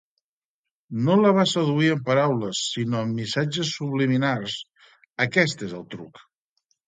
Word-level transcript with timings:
No 1.07 1.15
la 1.17 1.33
va 1.39 1.43
seduir 1.49 1.89
amb 1.95 2.07
paraules 2.07 2.61
sinó 2.69 3.01
amb 3.03 3.19
missatges 3.21 3.75
subliminars, 3.81 4.57
aquest 5.27 5.65
és 5.69 5.77
el 5.81 5.85
truc. 5.95 6.25